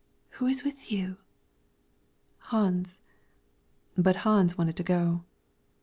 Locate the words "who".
0.39-0.47